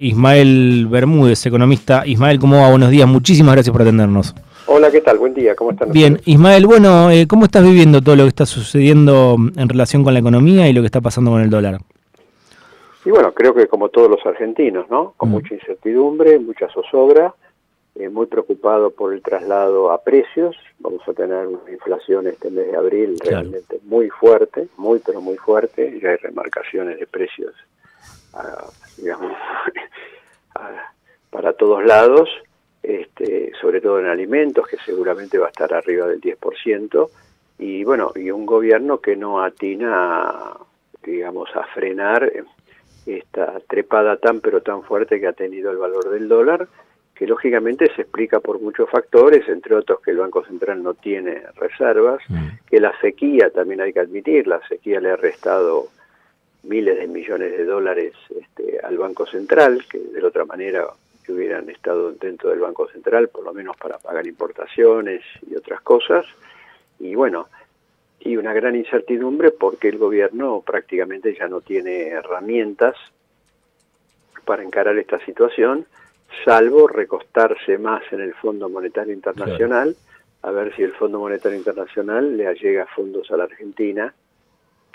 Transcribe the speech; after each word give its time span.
Ismael 0.00 0.86
Bermúdez, 0.88 1.44
economista. 1.46 2.06
Ismael, 2.06 2.38
¿cómo 2.38 2.60
va? 2.60 2.70
Buenos 2.70 2.90
días, 2.90 3.08
muchísimas 3.08 3.54
gracias 3.54 3.72
por 3.72 3.82
atendernos. 3.82 4.32
Hola, 4.68 4.92
¿qué 4.92 5.00
tal? 5.00 5.18
Buen 5.18 5.34
día, 5.34 5.56
¿cómo 5.56 5.72
están? 5.72 5.90
Bien, 5.90 6.20
Ismael, 6.24 6.66
bueno, 6.68 7.10
eh, 7.10 7.26
¿cómo 7.26 7.46
estás 7.46 7.64
viviendo 7.64 8.00
todo 8.00 8.14
lo 8.14 8.22
que 8.22 8.28
está 8.28 8.46
sucediendo 8.46 9.34
en 9.56 9.68
relación 9.68 10.04
con 10.04 10.14
la 10.14 10.20
economía 10.20 10.68
y 10.68 10.72
lo 10.72 10.82
que 10.82 10.86
está 10.86 11.00
pasando 11.00 11.32
con 11.32 11.42
el 11.42 11.50
dólar? 11.50 11.80
Y 13.04 13.10
bueno, 13.10 13.32
creo 13.34 13.52
que 13.52 13.66
como 13.66 13.88
todos 13.88 14.08
los 14.08 14.24
argentinos, 14.24 14.88
¿no? 14.88 15.14
Con 15.16 15.30
mm. 15.30 15.32
mucha 15.32 15.54
incertidumbre, 15.54 16.38
mucha 16.38 16.68
zozobra, 16.68 17.34
eh, 17.96 18.08
muy 18.08 18.26
preocupado 18.26 18.90
por 18.90 19.12
el 19.12 19.20
traslado 19.20 19.90
a 19.90 20.00
precios. 20.04 20.54
Vamos 20.78 21.02
a 21.08 21.12
tener 21.12 21.48
una 21.48 21.72
inflación 21.72 22.28
este 22.28 22.52
mes 22.52 22.70
de 22.70 22.76
abril 22.76 23.16
realmente 23.18 23.80
muy 23.82 24.10
fuerte, 24.10 24.68
muy 24.76 25.00
pero 25.04 25.20
muy 25.20 25.38
fuerte. 25.38 25.98
Ya 26.00 26.10
hay 26.10 26.16
remarcaciones 26.18 27.00
de 27.00 27.06
precios 27.08 27.52
digamos, 28.96 29.32
para 31.30 31.52
todos 31.52 31.84
lados, 31.84 32.28
este, 32.82 33.52
sobre 33.60 33.80
todo 33.80 34.00
en 34.00 34.06
alimentos, 34.06 34.66
que 34.66 34.76
seguramente 34.84 35.38
va 35.38 35.46
a 35.46 35.50
estar 35.50 35.72
arriba 35.74 36.06
del 36.06 36.20
10%, 36.20 37.08
y 37.58 37.84
bueno, 37.84 38.12
y 38.14 38.30
un 38.30 38.46
gobierno 38.46 39.00
que 39.00 39.16
no 39.16 39.42
atina, 39.42 40.52
digamos, 41.02 41.48
a 41.56 41.64
frenar 41.74 42.30
esta 43.04 43.60
trepada 43.66 44.16
tan 44.16 44.40
pero 44.40 44.62
tan 44.62 44.82
fuerte 44.82 45.18
que 45.18 45.26
ha 45.26 45.32
tenido 45.32 45.70
el 45.70 45.78
valor 45.78 46.10
del 46.10 46.28
dólar, 46.28 46.68
que 47.14 47.26
lógicamente 47.26 47.92
se 47.96 48.02
explica 48.02 48.38
por 48.38 48.60
muchos 48.60 48.88
factores, 48.88 49.48
entre 49.48 49.74
otros 49.74 50.00
que 50.00 50.12
el 50.12 50.18
Banco 50.18 50.44
Central 50.44 50.82
no 50.82 50.94
tiene 50.94 51.42
reservas, 51.56 52.22
mm. 52.28 52.66
que 52.70 52.78
la 52.78 52.92
sequía, 53.00 53.50
también 53.50 53.80
hay 53.80 53.92
que 53.92 54.00
admitir, 54.00 54.46
la 54.46 54.60
sequía 54.68 55.00
le 55.00 55.10
ha 55.10 55.16
restado 55.16 55.88
miles 56.62 56.98
de 56.98 57.06
millones 57.06 57.56
de 57.56 57.64
dólares 57.64 58.14
este, 58.30 58.80
al 58.80 58.98
Banco 58.98 59.26
Central, 59.26 59.84
que 59.90 59.98
de 59.98 60.20
la 60.20 60.28
otra 60.28 60.44
manera 60.44 60.86
que 61.24 61.32
hubieran 61.32 61.68
estado 61.70 62.12
dentro 62.12 62.50
del 62.50 62.60
Banco 62.60 62.88
Central, 62.88 63.28
por 63.28 63.44
lo 63.44 63.52
menos 63.52 63.76
para 63.76 63.98
pagar 63.98 64.26
importaciones 64.26 65.22
y 65.46 65.54
otras 65.54 65.80
cosas. 65.82 66.24
Y 66.98 67.14
bueno, 67.14 67.48
y 68.20 68.36
una 68.36 68.52
gran 68.52 68.74
incertidumbre 68.74 69.50
porque 69.50 69.88
el 69.88 69.98
gobierno 69.98 70.62
prácticamente 70.66 71.36
ya 71.38 71.48
no 71.48 71.60
tiene 71.60 72.08
herramientas 72.08 72.96
para 74.44 74.62
encarar 74.62 74.96
esta 74.98 75.18
situación, 75.24 75.86
salvo 76.44 76.88
recostarse 76.88 77.78
más 77.78 78.02
en 78.12 78.20
el 78.20 78.34
Fondo 78.34 78.68
Monetario 78.68 79.12
Internacional, 79.12 79.94
a 80.42 80.50
ver 80.50 80.74
si 80.74 80.82
el 80.82 80.92
Fondo 80.92 81.18
Monetario 81.18 81.58
Internacional 81.58 82.36
le 82.36 82.52
llega 82.54 82.86
fondos 82.86 83.30
a 83.30 83.36
la 83.36 83.44
Argentina 83.44 84.14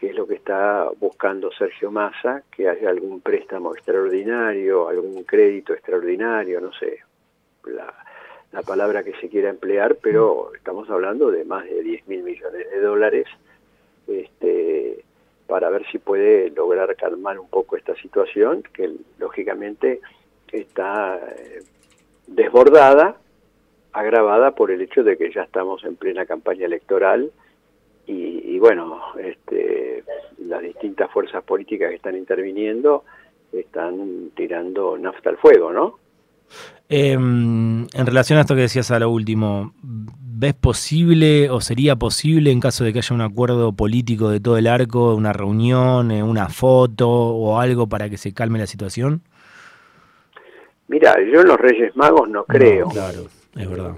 que 0.03 0.09
es 0.09 0.17
lo 0.17 0.27
que 0.27 0.35
está 0.35 0.89
buscando 0.99 1.49
Sergio 1.53 1.89
Massa, 1.89 2.43
que 2.53 2.67
haya 2.67 2.89
algún 2.89 3.21
préstamo 3.21 3.73
extraordinario, 3.73 4.89
algún 4.89 5.23
crédito 5.23 5.71
extraordinario, 5.71 6.59
no 6.59 6.73
sé, 6.73 6.99
la, 7.63 7.93
palabra 8.63 9.01
que 9.01 9.13
se 9.21 9.29
quiera 9.29 9.49
emplear, 9.49 9.95
pero 10.01 10.53
estamos 10.55 10.89
hablando 10.89 11.31
de 11.31 11.45
más 11.45 11.63
de 11.63 11.81
10 11.81 12.07
mil 12.09 12.21
millones 12.21 12.69
de 12.69 12.81
dólares 12.81 13.27
este, 14.05 15.05
para 15.47 15.69
ver 15.69 15.85
si 15.89 15.99
puede 15.99 16.49
lograr 16.49 16.93
calmar 16.97 17.39
un 17.39 17.47
poco 17.47 17.77
esta 17.77 17.95
situación, 17.95 18.61
que 18.73 18.91
lógicamente 19.19 20.01
está 20.51 21.17
eh, 21.17 21.61
desbordada, 22.27 23.15
agravada 23.93 24.51
por 24.51 24.69
el 24.69 24.81
hecho 24.81 25.01
de 25.01 25.15
que 25.15 25.31
ya 25.31 25.43
estamos 25.43 25.85
en 25.85 25.95
plena 25.95 26.25
campaña 26.25 26.65
electoral 26.65 27.31
y, 28.05 28.59
bueno, 28.59 28.99
este, 29.17 30.03
las 30.39 30.61
distintas 30.61 31.11
fuerzas 31.11 31.43
políticas 31.43 31.89
que 31.89 31.95
están 31.95 32.15
interviniendo 32.15 33.03
están 33.51 34.31
tirando 34.35 34.97
nafta 34.97 35.29
al 35.29 35.37
fuego, 35.37 35.71
¿no? 35.71 35.99
Em, 36.89 37.87
en 37.93 38.05
relación 38.05 38.37
a 38.37 38.41
esto 38.41 38.55
que 38.55 38.61
decías 38.61 38.91
a 38.91 38.99
lo 38.99 39.09
último, 39.09 39.73
¿ves 39.81 40.53
posible 40.53 41.49
o 41.49 41.61
sería 41.61 41.95
posible 41.95 42.51
en 42.51 42.59
caso 42.59 42.83
de 42.83 42.93
que 42.93 42.99
haya 42.99 43.15
un 43.15 43.21
acuerdo 43.21 43.73
político 43.73 44.29
de 44.29 44.39
todo 44.39 44.57
el 44.57 44.67
arco, 44.67 45.15
una 45.15 45.33
reunión, 45.33 46.11
eh, 46.11 46.21
una 46.21 46.49
foto 46.49 47.09
o 47.09 47.59
algo 47.59 47.87
para 47.87 48.09
que 48.09 48.17
se 48.17 48.33
calme 48.33 48.59
la 48.59 48.67
situación? 48.67 49.21
Mira, 50.87 51.15
yo 51.31 51.41
en 51.41 51.47
los 51.47 51.57
Reyes 51.57 51.95
Magos 51.95 52.29
no 52.29 52.43
creo. 52.43 52.89
claro, 52.89 53.25
es 53.55 53.69
verdad. 53.69 53.95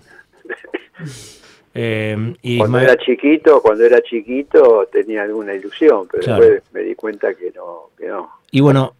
Eh, 1.77 2.33
y 2.41 2.57
cuando 2.57 2.79
era 2.79 2.95
chiquito, 2.95 3.61
cuando 3.61 3.83
era 3.83 4.01
chiquito 4.01 4.87
tenía 4.89 5.23
alguna 5.23 5.53
ilusión, 5.53 6.07
pero 6.09 6.25
después 6.25 6.63
me 6.71 6.79
di 6.79 6.95
cuenta 6.95 7.33
que 7.33 7.51
no, 7.53 7.89
que 7.97 8.07
no. 8.07 8.29
Y 8.49 8.61
bueno, 8.61 8.93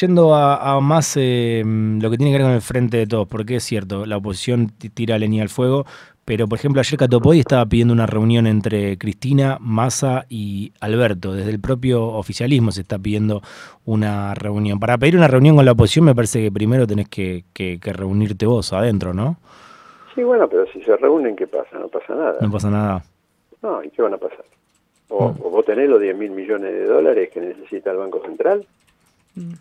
yendo 0.00 0.34
a, 0.34 0.80
más 0.80 1.14
eh, 1.18 1.62
lo 1.64 2.10
que 2.10 2.16
tiene 2.16 2.32
que 2.32 2.38
ver 2.38 2.46
con 2.46 2.54
el 2.54 2.62
frente 2.62 2.96
de 2.96 3.06
todos, 3.06 3.28
porque 3.28 3.56
es 3.56 3.64
cierto, 3.64 4.06
la 4.06 4.16
oposición 4.16 4.72
tira 4.94 5.18
leña 5.18 5.42
al 5.42 5.50
fuego, 5.50 5.84
pero 6.24 6.48
por 6.48 6.58
ejemplo 6.58 6.80
ayer 6.80 6.98
Catopodi 6.98 7.40
estaba 7.40 7.66
pidiendo 7.66 7.92
una 7.92 8.06
reunión 8.06 8.46
entre 8.46 8.96
Cristina, 8.96 9.58
Massa 9.60 10.24
y 10.30 10.72
Alberto. 10.80 11.34
Desde 11.34 11.50
el 11.50 11.60
propio 11.60 12.06
oficialismo 12.06 12.72
se 12.72 12.80
está 12.80 12.98
pidiendo 12.98 13.42
una 13.84 14.34
reunión. 14.34 14.80
Para 14.80 14.96
pedir 14.96 15.18
una 15.18 15.28
reunión 15.28 15.56
con 15.56 15.66
la 15.66 15.72
oposición 15.72 16.06
me 16.06 16.14
parece 16.14 16.40
que 16.40 16.50
primero 16.50 16.86
tenés 16.86 17.10
que, 17.10 17.44
que 17.52 17.78
reunirte 17.92 18.46
vos 18.46 18.72
adentro, 18.72 19.12
¿no? 19.12 19.36
Sí, 20.14 20.22
bueno, 20.22 20.48
pero 20.48 20.66
si 20.66 20.82
se 20.82 20.96
reúnen, 20.96 21.36
¿qué 21.36 21.46
pasa? 21.46 21.78
No 21.78 21.88
pasa 21.88 22.14
nada. 22.14 22.36
No 22.40 22.50
pasa 22.50 22.70
nada. 22.70 23.04
No, 23.62 23.82
¿y 23.82 23.90
qué 23.90 24.02
van 24.02 24.14
a 24.14 24.18
pasar? 24.18 24.44
O, 25.08 25.28
mm. 25.28 25.38
vos 25.38 25.64
tenés 25.64 25.88
los 25.88 26.00
10 26.00 26.16
mil 26.16 26.30
millones 26.30 26.72
de 26.72 26.84
dólares 26.84 27.30
que 27.32 27.40
necesita 27.40 27.90
el 27.90 27.98
Banco 27.98 28.20
Central. 28.24 28.66
Mm. 29.34 29.52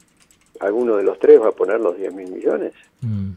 ¿Alguno 0.59 0.97
de 0.97 1.03
los 1.03 1.17
tres 1.19 1.41
va 1.41 1.49
a 1.49 1.51
poner 1.51 1.79
los 1.79 1.97
10 1.97 2.13
mil 2.13 2.31
millones? 2.31 2.73
Mm. 3.01 3.31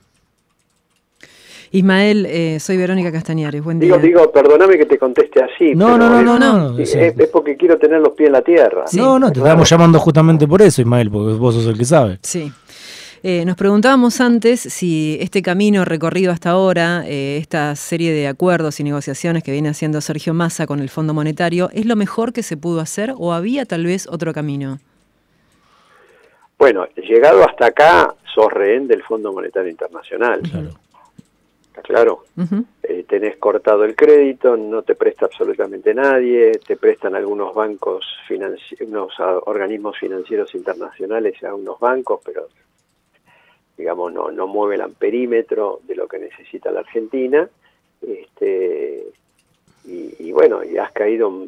Ismael, 1.72 2.26
eh, 2.26 2.60
soy 2.60 2.76
Verónica 2.76 3.10
Castañares, 3.10 3.62
buen 3.62 3.80
día. 3.80 3.96
Digo, 3.96 4.20
digo, 4.20 4.30
perdóname 4.30 4.78
que 4.78 4.86
te 4.86 4.96
conteste 4.96 5.42
así. 5.42 5.74
No, 5.74 5.98
no, 5.98 6.22
no, 6.22 6.38
no, 6.38 6.78
Es, 6.78 6.94
es, 6.94 7.28
porque 7.30 7.56
quiero 7.56 7.78
tener 7.78 8.00
los 8.00 8.14
pies 8.14 8.28
en 8.28 8.32
la 8.32 8.42
tierra. 8.42 8.84
No, 8.92 9.18
no, 9.18 9.32
te 9.32 9.40
estamos 9.40 9.68
llamando 9.68 9.98
justamente 9.98 10.46
por 10.46 10.62
eso, 10.62 10.82
Ismael, 10.82 11.10
porque 11.10 11.32
vos 11.32 11.54
sos 11.54 11.66
el 11.66 11.76
que 11.76 11.84
sabe. 11.84 12.18
Sí. 12.22 12.52
Eh, 13.26 13.46
nos 13.46 13.56
preguntábamos 13.56 14.20
antes 14.20 14.60
si 14.60 15.16
este 15.18 15.40
camino 15.40 15.86
recorrido 15.86 16.30
hasta 16.30 16.50
ahora, 16.50 17.04
eh, 17.06 17.38
esta 17.38 17.74
serie 17.74 18.12
de 18.12 18.28
acuerdos 18.28 18.80
y 18.80 18.84
negociaciones 18.84 19.42
que 19.42 19.50
viene 19.50 19.70
haciendo 19.70 20.02
Sergio 20.02 20.34
Massa 20.34 20.66
con 20.66 20.78
el 20.78 20.90
Fondo 20.90 21.14
Monetario, 21.14 21.70
¿es 21.72 21.86
lo 21.86 21.96
mejor 21.96 22.34
que 22.34 22.42
se 22.42 22.58
pudo 22.58 22.80
hacer 22.80 23.14
o 23.16 23.32
había 23.32 23.64
tal 23.64 23.86
vez 23.86 24.06
otro 24.08 24.34
camino? 24.34 24.78
Bueno, 26.58 26.86
llegado 26.96 27.48
hasta 27.48 27.68
acá, 27.68 28.14
sos 28.34 28.52
rehén 28.52 28.86
del 28.86 29.02
Fondo 29.02 29.32
Monetario 29.32 29.70
Internacional. 29.70 30.42
Claro. 30.42 30.70
claro? 31.82 32.24
Eh, 32.82 33.06
tenés 33.08 33.38
cortado 33.38 33.84
el 33.84 33.96
crédito, 33.96 34.54
no 34.54 34.82
te 34.82 34.96
presta 34.96 35.24
absolutamente 35.24 35.94
nadie, 35.94 36.60
te 36.66 36.76
prestan 36.76 37.14
algunos 37.14 37.54
bancos, 37.54 38.04
unos 38.86 39.14
organismos 39.46 39.96
financieros 39.98 40.54
internacionales 40.54 41.42
a 41.42 41.54
unos 41.54 41.80
bancos, 41.80 42.20
pero 42.22 42.48
digamos, 43.76 44.12
no, 44.12 44.30
no 44.30 44.46
mueve 44.46 44.76
el 44.76 44.82
amperímetro 44.82 45.80
de 45.84 45.96
lo 45.96 46.08
que 46.08 46.18
necesita 46.18 46.70
la 46.70 46.80
Argentina, 46.80 47.48
este, 48.00 49.06
y, 49.86 50.32
bueno, 50.32 50.64
y 50.64 50.78
has 50.78 50.92
caído, 50.92 51.46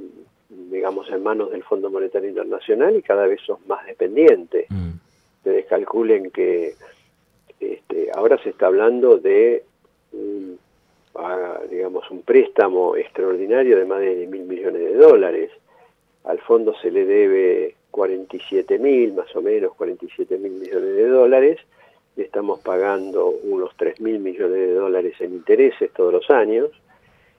digamos, 0.48 1.08
en 1.10 1.22
manos 1.22 1.50
del 1.50 1.62
Fondo 1.62 1.90
Monetario 1.90 2.28
Internacional 2.28 2.94
y 2.96 3.02
cada 3.02 3.26
vez 3.26 3.40
sos 3.40 3.64
más 3.66 3.86
dependiente. 3.86 4.66
Mm. 4.68 4.90
Ustedes 5.38 5.66
calculen 5.66 6.30
que 6.30 6.74
este, 7.60 8.10
ahora 8.14 8.36
se 8.42 8.50
está 8.50 8.66
hablando 8.66 9.16
de, 9.16 9.64
un, 10.12 10.58
digamos, 11.70 12.10
un 12.10 12.22
préstamo 12.22 12.96
extraordinario 12.96 13.78
de 13.78 13.84
más 13.86 14.00
de 14.00 14.26
mil 14.26 14.42
millones 14.42 14.82
de 14.82 14.94
dólares. 14.94 15.50
Al 16.24 16.40
fondo 16.40 16.74
se 16.82 16.90
le 16.90 17.06
debe 17.06 17.74
47 17.90 18.78
mil, 18.78 19.14
más 19.14 19.34
o 19.34 19.40
menos 19.40 19.74
47 19.74 20.36
mil 20.38 20.52
millones 20.52 20.96
de 20.96 21.08
dólares, 21.08 21.58
estamos 22.22 22.60
pagando 22.60 23.28
unos 23.28 23.74
3 23.76 24.00
mil 24.00 24.18
millones 24.20 24.56
de 24.56 24.74
dólares 24.74 25.14
en 25.20 25.34
intereses 25.34 25.92
todos 25.92 26.12
los 26.12 26.30
años, 26.30 26.70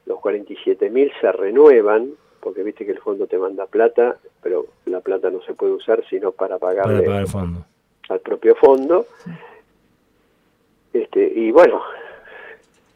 los 0.06 0.20
47 0.20 0.90
mil 0.90 1.12
se 1.20 1.32
renuevan, 1.32 2.12
porque 2.40 2.64
viste 2.64 2.86
que 2.86 2.92
el 2.92 3.00
fondo 3.00 3.28
te 3.28 3.38
manda 3.38 3.66
plata, 3.66 4.18
pero 4.42 4.68
la 4.86 5.02
plata 5.02 5.30
no 5.30 5.42
se 5.42 5.54
puede 5.54 5.74
usar 5.74 6.04
sino 6.10 6.32
para 6.32 6.58
pagarle 6.58 7.26
al 8.10 8.20
propio 8.22 8.56
fondo. 8.56 9.06
Este, 10.94 11.22
y 11.22 11.52
bueno, 11.52 11.82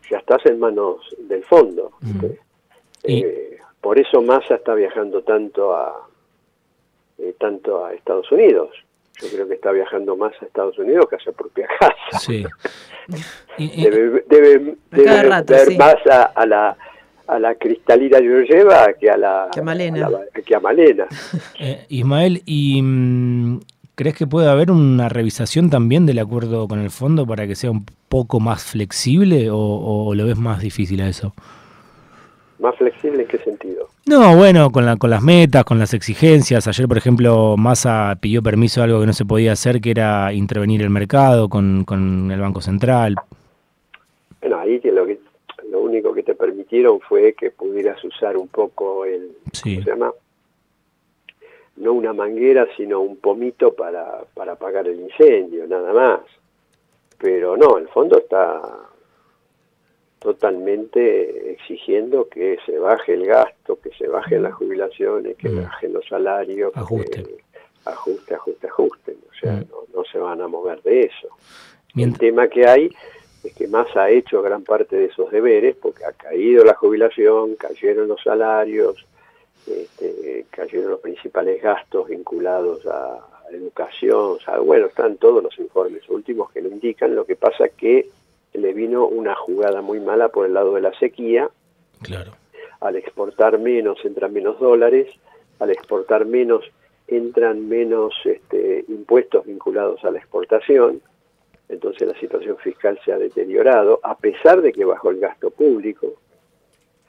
ya 0.10 0.20
estás 0.20 0.46
en 0.46 0.60
manos 0.60 1.16
del 1.20 1.44
fondo. 1.44 1.92
Eh, 3.04 3.58
por 3.82 4.00
eso 4.00 4.22
Massa 4.22 4.56
está 4.56 4.76
viajando 4.76 5.24
tanto 5.24 5.76
a 5.76 6.08
eh, 7.18 7.36
tanto 7.40 7.84
a 7.84 7.94
Estados 7.94 8.32
Unidos 8.32 8.70
yo 9.22 9.28
creo 9.30 9.48
que 9.48 9.56
está 9.56 9.72
viajando 9.72 10.16
más 10.16 10.34
a 10.42 10.46
Estados 10.46 10.78
Unidos 10.80 11.06
que 11.10 11.16
a 11.16 11.20
su 11.20 11.34
propia 11.34 11.68
casa. 11.80 12.20
Sí. 12.20 12.46
debe, 13.58 14.24
debe, 14.28 14.76
debe 14.92 15.30
ver 15.46 15.78
más 15.78 15.96
a, 16.08 16.46
la 16.46 16.78
a 17.28 17.40
la 17.40 17.56
cristalina 17.56 18.20
Georgieva 18.20 18.94
que 19.00 19.10
a 19.10 19.18
la 19.18 19.50
que 19.54 19.60
a 19.60 19.64
Malena. 19.64 20.10
que 20.46 20.56
a 20.56 20.60
Malena. 20.60 21.08
Eh, 21.60 21.86
Ismael, 21.90 22.42
¿y 22.46 22.82
mm, 22.82 23.60
¿Crees 24.02 24.16
que 24.16 24.26
puede 24.26 24.50
haber 24.50 24.72
una 24.72 25.10
revisación 25.10 25.70
también 25.70 26.08
del 26.08 26.18
acuerdo 26.18 26.68
con 26.68 26.80
el 26.80 26.90
fondo 26.90 27.28
para 27.28 27.46
que 27.46 27.54
sea 27.54 27.70
un 27.70 27.86
poco 28.10 28.40
más 28.40 28.64
flexible 28.64 29.50
o, 29.52 30.14
lo 30.16 30.26
ves 30.26 30.38
más 30.38 30.60
difícil 30.60 31.02
a 31.02 31.08
eso? 31.08 31.36
¿Más 32.62 32.76
flexible 32.76 33.24
en 33.24 33.28
qué 33.28 33.40
sentido? 33.40 33.88
No, 34.06 34.38
bueno, 34.38 34.70
con, 34.70 34.86
la, 34.86 34.96
con 34.96 35.10
las 35.10 35.24
metas, 35.24 35.64
con 35.64 35.80
las 35.80 35.96
exigencias. 35.96 36.68
Ayer, 36.68 36.88
por 36.88 36.98
ejemplo, 36.98 37.56
Massa 37.58 38.16
pidió 38.22 38.44
permiso 38.44 38.82
a 38.82 38.84
algo 38.84 39.00
que 39.00 39.08
no 39.08 39.14
se 39.14 39.26
podía 39.26 39.54
hacer, 39.54 39.82
que 39.82 39.90
era 39.90 40.32
intervenir 40.32 40.84
el 40.84 40.92
mercado 40.92 41.50
con, 41.50 41.86
con 41.86 42.30
el 42.30 42.40
Banco 42.40 42.62
Central. 42.62 43.16
Bueno, 44.42 44.60
ahí 44.60 44.80
lo, 44.84 45.08
que, 45.08 45.20
lo 45.72 45.82
único 45.82 46.14
que 46.14 46.22
te 46.22 46.36
permitieron 46.36 47.00
fue 47.00 47.34
que 47.34 47.50
pudieras 47.50 48.04
usar 48.04 48.38
un 48.38 48.48
poco 48.48 49.06
el... 49.06 49.32
Sí. 49.54 49.76
¿Cómo 49.76 49.84
se 49.84 49.90
llama? 49.90 50.12
no 51.78 51.94
una 51.94 52.14
manguera, 52.14 52.68
sino 52.78 53.00
un 53.00 53.18
pomito 53.18 53.74
para, 53.74 54.22
para 54.36 54.54
apagar 54.54 54.88
el 54.88 55.00
incendio, 55.00 55.66
nada 55.68 55.92
más. 55.94 56.20
Pero 57.18 57.58
no, 57.58 57.80
el 57.80 57.88
fondo 57.88 58.20
está 58.20 58.62
totalmente 60.22 61.52
exigiendo 61.54 62.30
que 62.30 62.60
se 62.64 62.78
baje 62.78 63.16
el 63.16 63.26
gasto, 63.26 63.80
que 63.82 63.90
se 63.98 64.08
bajen 64.08 64.44
las 64.44 64.54
jubilaciones, 64.54 65.36
que 65.36 65.50
mm. 65.50 65.64
bajen 65.64 65.94
los 65.94 66.08
salarios, 66.08 66.72
ajuste, 66.76 67.26
ajuste, 67.86 68.36
ajuste, 68.36 68.68
ajuste. 68.68 69.12
O 69.14 69.34
sea, 69.42 69.54
mm. 69.54 69.66
no, 69.96 70.04
se 70.04 70.20
van 70.20 70.40
a 70.42 70.48
mover 70.48 70.80
de 70.84 71.02
eso. 71.02 71.28
El 71.96 72.16
tema 72.20 72.48
que 72.48 72.68
hay 72.68 72.92
es 73.44 73.54
que 73.56 73.68
más 73.68 73.88
ha 73.98 74.12
hecho 74.12 74.44
gran 74.44 74.64
parte 74.64 74.96
de 74.96 75.06
esos 75.06 75.32
deberes 75.32 75.76
porque 75.76 76.06
ha 76.06 76.12
caído 76.12 76.64
la 76.64 76.76
jubilación, 76.76 77.56
cayeron 77.56 78.08
los 78.08 78.22
salarios, 78.22 79.04
este, 79.66 80.46
cayeron 80.52 80.92
los 80.92 81.00
principales 81.00 81.64
gastos 81.64 82.10
vinculados 82.10 82.86
a, 82.86 83.28
educación, 83.52 84.38
bueno, 84.66 84.86
están 84.86 85.18
todos 85.18 85.44
los 85.44 85.60
informes 85.60 86.08
últimos 86.08 86.50
que 86.54 86.62
lo 86.62 86.70
indican, 86.70 87.14
lo 87.14 87.26
que 87.26 87.36
pasa 87.36 87.68
que 87.68 88.08
le 88.62 88.74
vino 88.74 89.06
una 89.06 89.36
jugada 89.36 89.82
muy 89.82 90.00
mala 90.00 90.30
por 90.30 90.46
el 90.46 90.54
lado 90.54 90.76
de 90.76 90.82
la 90.82 90.94
sequía, 91.00 91.50
claro. 92.02 92.32
al 92.80 92.96
exportar 92.96 93.60
menos 93.60 94.04
entran 94.06 94.34
menos 94.34 94.60
dólares, 94.60 95.08
al 95.60 95.72
exportar 95.72 96.26
menos 96.26 96.64
entran 97.08 97.68
menos 97.68 98.14
este, 98.24 98.86
impuestos 98.88 99.46
vinculados 99.46 100.04
a 100.06 100.12
la 100.12 100.20
exportación, 100.20 101.02
entonces 101.68 102.08
la 102.08 102.20
situación 102.20 102.58
fiscal 102.58 103.00
se 103.04 103.12
ha 103.12 103.18
deteriorado, 103.18 104.00
a 104.04 104.18
pesar 104.18 104.62
de 104.62 104.72
que 104.72 104.86
bajó 104.86 105.10
el 105.10 105.20
gasto 105.20 105.50
público, 105.52 106.14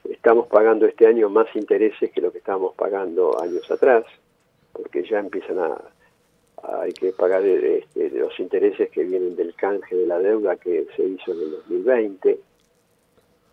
estamos 0.08 0.46
pagando 0.48 0.86
este 0.86 1.06
año 1.06 1.28
más 1.28 1.54
intereses 1.54 2.10
que 2.10 2.20
lo 2.20 2.32
que 2.32 2.38
estábamos 2.38 2.74
pagando 2.74 3.40
años 3.42 3.70
atrás, 3.70 4.04
porque 4.72 5.04
ya 5.04 5.18
empiezan 5.18 5.58
a, 5.58 5.80
hay 6.62 6.92
que 6.92 7.12
pagar 7.12 7.44
este, 7.44 8.10
los 8.10 8.38
intereses 8.38 8.90
que 8.90 9.02
vienen 9.04 9.34
del 9.34 9.54
canje 9.54 9.96
de 9.96 10.06
la 10.06 10.18
deuda 10.18 10.56
que 10.56 10.86
se 10.96 11.02
hizo 11.04 11.32
en 11.32 11.40
el 11.40 11.50
2020, 11.50 12.38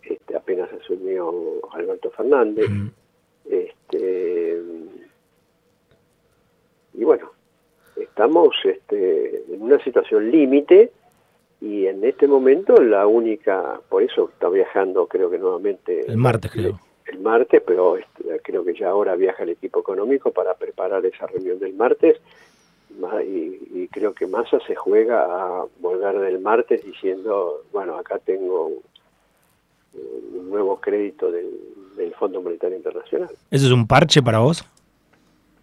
este, 0.03 0.37
apenas 0.37 0.71
asumió 0.73 1.33
Alberto 1.71 2.11
Fernández, 2.11 2.69
este, 3.49 4.61
y 6.93 7.03
bueno, 7.03 7.31
estamos 7.95 8.55
este, 8.63 9.43
en 9.53 9.61
una 9.61 9.83
situación 9.83 10.29
límite 10.29 10.91
y 11.61 11.87
en 11.87 12.03
este 12.03 12.27
momento 12.27 12.75
la 12.81 13.07
única, 13.07 13.81
por 13.89 14.03
eso 14.03 14.29
está 14.31 14.49
viajando 14.49 15.07
creo 15.07 15.29
que 15.29 15.39
nuevamente... 15.39 16.05
El 16.07 16.17
martes 16.17 16.51
creo. 16.51 16.79
El, 17.05 17.19
martes, 17.19 17.61
pero 17.65 17.97
este, 17.97 18.39
creo 18.43 18.63
que 18.63 18.75
ya 18.75 18.89
ahora 18.89 19.15
viaja 19.15 19.41
el 19.43 19.49
equipo 19.49 19.79
económico 19.79 20.31
para 20.31 20.53
preparar 20.53 21.03
esa 21.05 21.25
reunión 21.25 21.57
del 21.57 21.73
martes 21.73 22.21
y, 23.25 23.87
creo 23.87 24.13
que 24.13 24.27
Massa 24.27 24.59
se 24.67 24.75
juega 24.75 25.23
a 25.23 25.65
volver 25.79 26.19
del 26.19 26.39
martes 26.39 26.83
diciendo, 26.83 27.63
bueno, 27.71 27.97
acá 27.97 28.19
tengo 28.19 28.67
un, 29.93 30.49
nuevo 30.49 30.79
crédito 30.79 31.31
del, 31.31 31.49
del 31.95 32.13
Fondo 32.15 32.41
Monetario 32.41 32.77
Internacional. 32.77 33.29
¿Eso 33.51 33.65
es 33.65 33.71
un 33.71 33.87
parche 33.87 34.21
para 34.21 34.39
vos? 34.39 34.63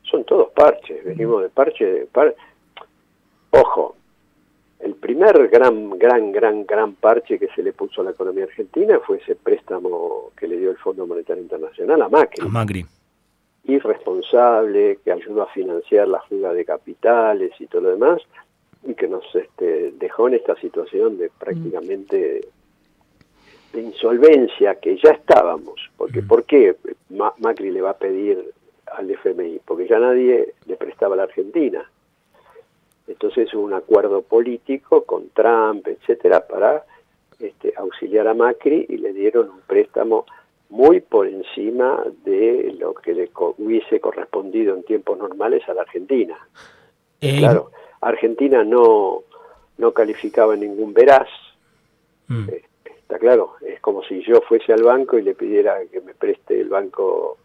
Son 0.02 0.25
todos 0.25 0.50
parches, 0.52 1.05
venimos 1.05 1.43
de 1.43 1.49
parche, 1.49 1.84
de 1.84 2.06
par... 2.06 2.34
Ojo, 3.50 3.96
el 4.81 4.94
primer 4.94 5.49
gran, 5.49 5.90
gran, 5.99 6.32
gran, 6.32 6.64
gran 6.67 6.94
parche 6.94 7.38
que 7.38 7.49
se 7.49 7.62
le 7.62 7.72
puso 7.72 8.00
a 8.00 8.05
la 8.05 8.11
economía 8.11 8.44
argentina 8.44 9.00
fue 9.05 9.19
ese 9.19 9.34
préstamo 9.34 10.31
que 10.37 10.46
le 10.46 10.58
dio 10.58 10.70
el 10.70 10.76
Fondo 10.76 11.06
Monetario 11.06 11.43
Internacional 11.43 12.02
a 12.02 12.08
Macri. 12.08 12.44
A 12.44 12.49
Macri. 12.49 12.87
Irresponsable, 13.67 14.99
que 15.05 15.13
ayudó 15.13 15.43
a 15.43 15.47
financiar 15.47 16.09
la 16.09 16.21
fuga 16.23 16.53
de 16.53 16.65
capitales 16.65 17.53
y 17.59 17.67
todo 17.67 17.83
lo 17.83 17.91
demás, 17.91 18.23
y 18.85 18.95
que 18.95 19.09
nos 19.09 19.25
este, 19.35 19.93
dejó 19.93 20.29
en 20.29 20.35
esta 20.35 20.55
situación 20.57 21.19
de 21.19 21.31
prácticamente 21.39 22.49
de 23.73 23.81
insolvencia 23.81 24.77
que 24.77 24.97
ya 24.97 25.11
estábamos. 25.11 25.91
Porque. 25.97 26.23
¿Por 26.23 26.45
qué 26.45 26.77
Macri 27.39 27.71
le 27.71 27.83
va 27.83 27.91
a 27.91 27.99
pedir 27.99 28.53
al 28.87 29.11
FMI? 29.11 29.61
Porque 29.65 29.89
ya 29.89 29.99
nadie 29.99 30.55
le 30.67 30.77
prestaba 30.77 31.15
a 31.15 31.19
la 31.19 31.23
Argentina 31.25 31.87
entonces 33.07 33.53
hubo 33.55 33.63
un 33.63 33.75
acuerdo 33.75 34.23
político 34.23 35.05
con 35.05 35.29
Trump, 35.31 35.87
etcétera, 35.87 36.47
para 36.47 36.85
este, 37.39 37.73
auxiliar 37.77 38.27
a 38.27 38.35
Macri 38.35 38.87
y 38.89 38.97
le 38.97 39.13
dieron 39.13 39.51
un 39.51 39.61
préstamo 39.61 40.27
muy 40.69 41.01
por 41.01 41.27
encima 41.27 42.05
de 42.25 42.75
lo 42.79 42.95
que 42.95 43.15
le 43.15 43.31
hubiese 43.59 44.01
correspondido 44.01 44.75
en 44.75 44.83
tiempos 44.83 45.19
normales 45.19 45.69
a 45.69 45.75
la 45.75 45.83
Argentina. 45.83 46.37
Eh, 47.21 47.39
claro, 47.39 47.71
Argentina 48.01 48.65
no, 48.65 49.23
no 49.79 49.93
calificaba 49.93 50.57
ningún 50.57 50.93
veraz. 50.93 51.29
Mm. 52.29 52.49
Eh, 52.51 52.63
está 52.87 53.19
claro, 53.19 53.55
es 53.61 53.81
como 53.81 54.03
si 54.03 54.23
yo 54.23 54.41
fuese 54.43 54.73
al 54.73 54.83
banco 54.83 55.19
y 55.19 55.23
le 55.23 55.35
pidiera 55.35 55.79
que 55.87 56.01
me 56.01 56.15
preste 56.15 56.61
el 56.61 56.69
banco, 56.69 57.39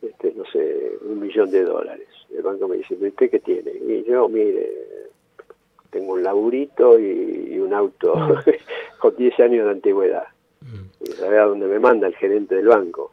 este, 0.00 0.32
no 0.34 0.44
sé, 0.46 0.98
un 1.02 1.20
millón 1.20 1.50
de 1.50 1.64
dólares 1.64 2.08
el 2.36 2.42
banco 2.42 2.68
me 2.68 2.76
dice, 2.76 2.94
¿usted 2.94 3.30
qué 3.30 3.40
tiene? 3.40 3.70
Y 3.70 4.04
yo, 4.04 4.28
mire, 4.28 4.70
tengo 5.90 6.14
un 6.14 6.22
laburito 6.22 6.98
y, 6.98 7.58
un 7.58 7.72
auto 7.72 8.14
mm. 8.14 8.34
con 8.98 9.16
10 9.16 9.40
años 9.40 9.64
de 9.66 9.70
antigüedad. 9.70 10.24
Mm. 11.24 11.30
Y 11.30 11.30
sabe 11.30 11.38
a 11.38 11.44
dónde 11.44 11.66
me 11.66 11.78
manda 11.78 12.06
el 12.06 12.14
gerente 12.16 12.54
del 12.56 12.68
banco. 12.68 13.12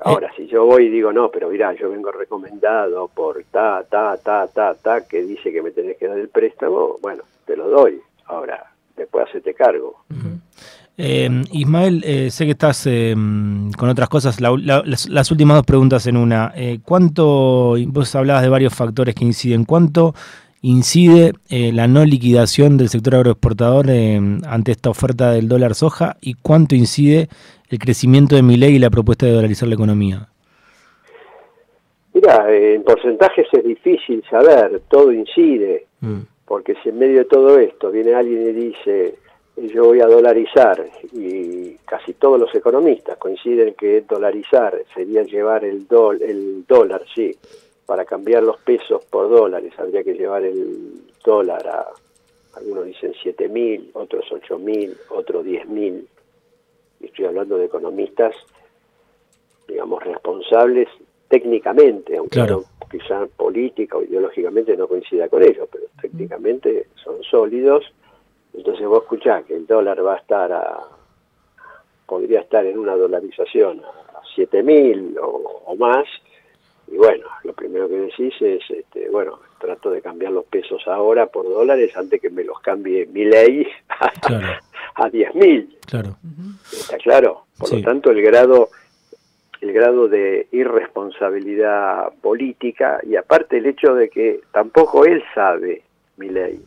Ahora, 0.00 0.28
eh. 0.28 0.32
si 0.36 0.46
yo 0.46 0.64
voy 0.64 0.86
y 0.86 0.90
digo, 0.90 1.12
no, 1.12 1.30
pero 1.30 1.48
mirá, 1.48 1.72
yo 1.74 1.90
vengo 1.90 2.10
recomendado 2.10 3.08
por 3.08 3.42
ta, 3.50 3.84
ta, 3.88 4.16
ta, 4.16 4.48
ta, 4.48 4.74
ta, 4.74 5.06
que 5.06 5.22
dice 5.22 5.52
que 5.52 5.62
me 5.62 5.70
tenés 5.70 5.96
que 5.96 6.08
dar 6.08 6.18
el 6.18 6.28
préstamo, 6.28 6.98
bueno, 7.00 7.22
te 7.46 7.56
lo 7.56 7.68
doy. 7.68 8.00
Ahora, 8.26 8.72
después 8.96 9.28
hacete 9.28 9.54
cargo. 9.54 10.04
Eh, 10.98 11.28
Ismael, 11.52 12.02
eh, 12.04 12.30
sé 12.30 12.44
que 12.44 12.52
estás 12.52 12.86
eh, 12.86 13.14
con 13.14 13.88
otras 13.88 14.08
cosas. 14.08 14.40
las, 14.40 15.30
últimas 15.30 15.56
dos 15.56 15.66
preguntas 15.66 16.06
en 16.06 16.16
una. 16.16 16.52
¿Cuánto, 16.84 17.76
vos 17.86 18.14
hablabas 18.14 18.42
de 18.42 18.48
varios 18.48 18.74
factores 18.74 19.14
que 19.14 19.24
inciden, 19.24 19.64
cuánto 19.64 20.14
incide 20.62 21.32
la 21.50 21.88
no 21.88 22.04
liquidación 22.04 22.78
del 22.78 22.88
sector 22.88 23.16
agroexportador 23.16 23.86
ante 23.90 24.72
esta 24.72 24.90
oferta 24.90 25.32
del 25.32 25.48
dólar 25.48 25.74
soja 25.74 26.16
y 26.20 26.34
cuánto 26.34 26.74
incide 26.74 27.28
el 27.68 27.78
crecimiento 27.78 28.36
de 28.36 28.42
mi 28.42 28.56
ley 28.56 28.76
y 28.76 28.78
la 28.78 28.90
propuesta 28.90 29.26
de 29.26 29.32
dolarizar 29.32 29.68
la 29.68 29.74
economía? 29.74 30.28
Mira, 32.14 32.46
en 32.54 32.82
porcentajes 32.82 33.46
es 33.52 33.64
difícil 33.64 34.22
saber, 34.30 34.82
todo 34.88 35.10
incide, 35.12 35.86
mm. 36.00 36.20
porque 36.46 36.74
si 36.82 36.90
en 36.90 36.98
medio 36.98 37.18
de 37.18 37.24
todo 37.24 37.58
esto 37.58 37.90
viene 37.90 38.14
alguien 38.14 38.48
y 38.48 38.52
dice 38.52 39.16
yo 39.56 39.84
voy 39.84 40.00
a 40.00 40.06
dolarizar 40.06 40.82
y 41.12 41.76
casi 41.84 42.14
todos 42.14 42.40
los 42.40 42.54
economistas 42.54 43.18
coinciden 43.18 43.74
que 43.74 44.02
dolarizar 44.02 44.82
sería 44.94 45.22
llevar 45.24 45.64
el, 45.64 45.86
el 46.20 46.64
dólar, 46.66 47.02
sí, 47.14 47.36
para 47.86 48.04
cambiar 48.04 48.42
los 48.42 48.58
pesos 48.60 49.04
por 49.06 49.28
dólares 49.28 49.72
habría 49.78 50.02
que 50.02 50.14
llevar 50.14 50.44
el 50.44 51.02
dólar 51.24 51.66
a, 51.66 51.88
algunos 52.54 52.86
dicen 52.86 53.14
7 53.22 53.48
mil, 53.48 53.90
otros 53.94 54.24
8 54.30 54.58
mil, 54.58 54.96
otros 55.10 55.44
10 55.44 55.66
mil. 55.68 56.06
Estoy 57.00 57.24
hablando 57.24 57.56
de 57.56 57.66
economistas, 57.66 58.34
digamos, 59.66 60.02
responsables 60.02 60.88
técnicamente, 61.28 62.16
aunque 62.16 62.42
no, 62.42 62.62
quizá 62.90 63.26
política 63.26 63.96
o 63.96 64.02
ideológicamente 64.02 64.76
no 64.76 64.86
coincida 64.86 65.28
con 65.28 65.42
ellos, 65.42 65.68
pero 65.72 65.86
técnicamente 66.00 66.88
son 67.02 67.22
sólidos. 67.22 67.84
Entonces 68.52 68.86
vos 68.86 69.02
escuchás 69.02 69.44
que 69.46 69.56
el 69.56 69.66
dólar 69.66 70.04
va 70.04 70.14
a 70.14 70.18
estar 70.18 70.52
a, 70.52 70.78
podría 72.06 72.40
estar 72.40 72.66
en 72.66 72.78
una 72.78 72.94
dolarización 72.94 73.80
a 73.82 74.20
7 74.34 74.62
mil 74.62 75.16
o, 75.18 75.74
más, 75.76 76.06
y 76.88 76.98
bueno, 76.98 77.26
primero 77.72 77.88
que 77.88 77.96
decís 77.96 78.34
es, 78.40 78.62
este, 78.70 79.08
bueno, 79.08 79.38
trato 79.58 79.90
de 79.90 80.02
cambiar 80.02 80.32
los 80.32 80.44
pesos 80.44 80.82
ahora 80.86 81.26
por 81.26 81.48
dólares 81.48 81.96
antes 81.96 82.20
que 82.20 82.28
me 82.28 82.44
los 82.44 82.60
cambie 82.60 83.06
mi 83.06 83.24
ley 83.24 83.66
a, 84.94 85.08
10 85.08 85.34
mil. 85.34 85.78
Claro. 85.86 86.16
¿Está 86.70 86.98
claro? 86.98 87.46
Por 87.58 87.72
lo 87.72 87.82
tanto, 87.82 88.10
el 88.10 88.20
grado, 88.20 88.68
el 89.62 89.72
grado 89.72 90.08
de 90.08 90.48
irresponsabilidad 90.52 92.12
política 92.20 93.00
y 93.04 93.16
aparte 93.16 93.56
el 93.56 93.66
hecho 93.66 93.94
de 93.94 94.10
que 94.10 94.40
tampoco 94.52 95.06
él 95.06 95.22
sabe 95.34 95.82
mi 96.18 96.28
ley. 96.28 96.60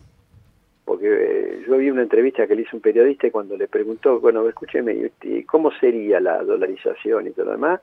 Porque 0.85 1.07
eh, 1.07 1.63
yo 1.67 1.77
vi 1.77 1.91
una 1.91 2.01
entrevista 2.01 2.47
que 2.47 2.55
le 2.55 2.63
hizo 2.63 2.77
un 2.77 2.81
periodista 2.81 3.27
y 3.27 3.31
cuando 3.31 3.55
le 3.57 3.67
preguntó, 3.67 4.19
bueno, 4.19 4.47
escúcheme, 4.49 5.11
¿y 5.21 5.43
cómo 5.43 5.71
sería 5.79 6.19
la 6.19 6.41
dolarización 6.43 7.27
y 7.27 7.31
todo 7.31 7.45
lo 7.45 7.51
demás? 7.51 7.81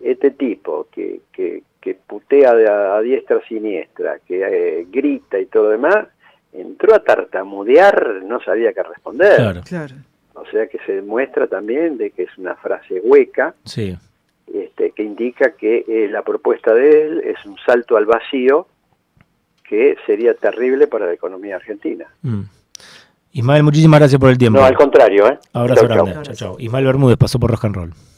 Este 0.00 0.32
tipo 0.32 0.88
que, 0.92 1.20
que, 1.32 1.62
que 1.86 1.94
putea 1.94 2.50
a, 2.50 3.00
diestra 3.00 3.40
siniestra, 3.46 4.18
que 4.26 4.42
eh, 4.42 4.86
grita 4.90 5.38
y 5.38 5.46
todo 5.46 5.66
lo 5.66 5.70
demás, 5.70 6.08
entró 6.52 6.92
a 6.96 6.98
tartamudear, 6.98 8.24
no 8.24 8.40
sabía 8.40 8.72
qué 8.72 8.82
responder. 8.82 9.36
Claro, 9.36 9.60
claro. 9.62 9.94
O 10.34 10.44
sea 10.46 10.66
que 10.66 10.80
se 10.84 10.96
demuestra 10.96 11.46
también 11.46 11.96
de 11.96 12.10
que 12.10 12.24
es 12.24 12.38
una 12.38 12.56
frase 12.56 13.00
hueca, 13.04 13.54
sí. 13.62 13.96
este, 14.52 14.90
que 14.90 15.04
indica 15.04 15.52
que 15.52 15.84
eh, 15.86 16.08
la 16.10 16.22
propuesta 16.22 16.74
de 16.74 17.02
él 17.02 17.22
es 17.24 17.46
un 17.46 17.56
salto 17.64 17.96
al 17.96 18.04
vacío 18.04 18.66
que 19.62 19.96
sería 20.06 20.34
terrible 20.34 20.88
para 20.88 21.06
la 21.06 21.12
economía 21.12 21.54
argentina. 21.54 22.06
Mm. 22.22 22.42
Ismael, 23.30 23.62
muchísimas 23.62 24.00
gracias 24.00 24.20
por 24.20 24.30
el 24.30 24.38
tiempo. 24.38 24.58
No, 24.58 24.66
al 24.66 24.74
contrario. 24.74 25.28
¿eh? 25.28 25.38
Abrazo 25.52 25.86
grande. 25.86 26.14
Chao, 26.22 26.34
chao. 26.34 26.56
Ismael 26.58 26.86
Bermúdez 26.86 27.16
pasó 27.16 27.38
por 27.38 27.52
Rock 27.52 27.66
and 27.66 27.76
Roll. 27.76 27.92